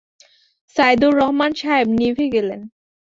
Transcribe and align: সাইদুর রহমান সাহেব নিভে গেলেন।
সাইদুর 0.75 1.13
রহমান 1.15 1.51
সাহেব 1.53 1.87
নিভে 1.99 2.25
গেলেন। 2.29 2.61